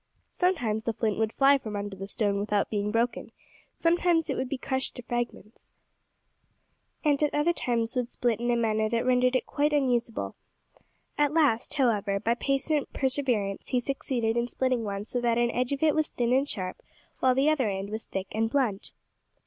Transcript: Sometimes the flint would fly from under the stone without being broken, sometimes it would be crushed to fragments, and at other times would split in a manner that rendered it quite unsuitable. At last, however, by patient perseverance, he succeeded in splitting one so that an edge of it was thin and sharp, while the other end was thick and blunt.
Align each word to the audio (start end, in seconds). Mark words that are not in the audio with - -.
Sometimes 0.31 0.81
the 0.85 0.93
flint 0.93 1.19
would 1.19 1.31
fly 1.31 1.59
from 1.59 1.75
under 1.75 1.95
the 1.95 2.07
stone 2.07 2.39
without 2.39 2.71
being 2.71 2.89
broken, 2.89 3.31
sometimes 3.71 4.31
it 4.31 4.35
would 4.35 4.49
be 4.49 4.57
crushed 4.57 4.95
to 4.95 5.03
fragments, 5.03 5.73
and 7.05 7.21
at 7.21 7.35
other 7.35 7.53
times 7.53 7.95
would 7.95 8.09
split 8.09 8.39
in 8.39 8.49
a 8.49 8.55
manner 8.55 8.89
that 8.89 9.05
rendered 9.05 9.35
it 9.35 9.45
quite 9.45 9.73
unsuitable. 9.73 10.33
At 11.19 11.35
last, 11.35 11.75
however, 11.75 12.19
by 12.19 12.33
patient 12.33 12.91
perseverance, 12.93 13.67
he 13.69 13.79
succeeded 13.79 14.35
in 14.37 14.47
splitting 14.47 14.83
one 14.83 15.05
so 15.05 15.21
that 15.21 15.37
an 15.37 15.51
edge 15.51 15.71
of 15.71 15.83
it 15.83 15.93
was 15.93 16.07
thin 16.07 16.33
and 16.33 16.49
sharp, 16.49 16.77
while 17.19 17.35
the 17.35 17.51
other 17.51 17.69
end 17.69 17.91
was 17.91 18.05
thick 18.05 18.29
and 18.31 18.49
blunt. 18.49 18.93